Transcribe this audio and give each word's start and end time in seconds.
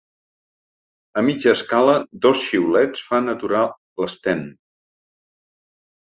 A 1.19 1.23
mitja 1.25 1.51
escala 1.57 1.93
dos 2.25 2.39
xiulets 2.45 3.03
fan 3.09 3.29
aturar 3.33 3.61
l'Sten. 4.05 4.41